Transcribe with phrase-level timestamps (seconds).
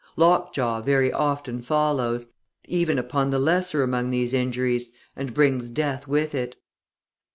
[0.17, 2.25] Lockjaw very often follows,
[2.65, 6.55] even upon the lesser among these injuries, and brings death with it.